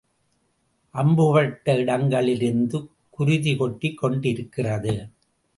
அம்புபட்ட 0.95 1.75
இடங்களிலிருந்துகுருதி 1.75 3.55
கொட்டிக் 3.57 3.97
கொண்டிருக்கிறது. 3.97 4.95